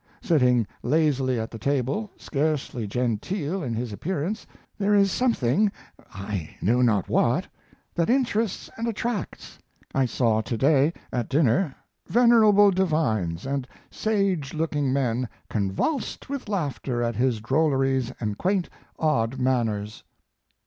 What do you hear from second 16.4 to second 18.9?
laughter at his drolleries and quaint,